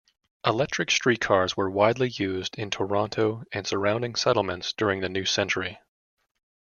[0.43, 5.77] Electric streetcars were widely used in Toronto and surrounding settlements during the new century.